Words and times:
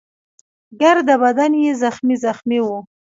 ګرده 0.81 1.15
بدن 1.23 1.51
يې 1.63 1.71
زخمي 1.83 2.15
زخمي 2.25 2.59
وو. 2.65 2.77